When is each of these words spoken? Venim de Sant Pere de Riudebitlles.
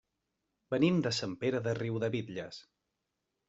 Venim 0.75 0.97
de 1.07 1.11
Sant 1.19 1.37
Pere 1.45 1.61
de 1.69 1.77
Riudebitlles. 1.83 2.61